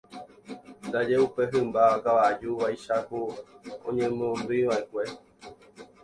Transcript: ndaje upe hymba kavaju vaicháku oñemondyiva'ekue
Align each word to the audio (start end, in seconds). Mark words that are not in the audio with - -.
ndaje 0.87 1.15
upe 1.25 1.41
hymba 1.51 1.81
kavaju 2.03 2.49
vaicháku 2.61 3.19
oñemondyiva'ekue 3.87 5.03